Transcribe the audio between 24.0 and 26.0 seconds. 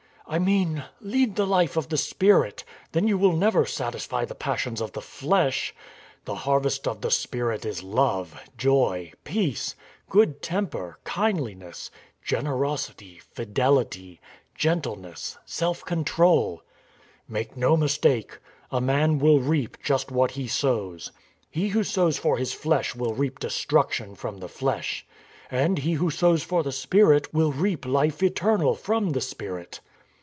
from the flesh, and he